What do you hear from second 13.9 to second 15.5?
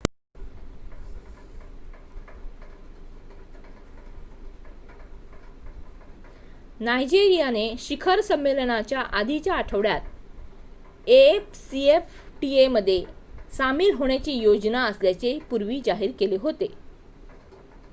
होण्याची योजना असल्याचे